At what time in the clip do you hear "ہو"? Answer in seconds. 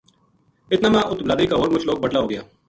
2.21-2.29